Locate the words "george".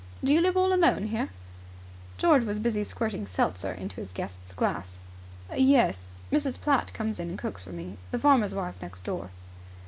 2.17-2.43